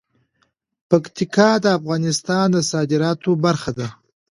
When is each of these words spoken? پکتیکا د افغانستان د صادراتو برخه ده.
پکتیکا 0.89 1.49
د 1.63 1.65
افغانستان 1.79 2.47
د 2.55 2.57
صادراتو 2.71 3.31
برخه 3.45 3.71
ده. 3.79 3.87